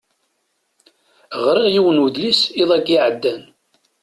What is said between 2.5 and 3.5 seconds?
iḍ-agi iɛeddan.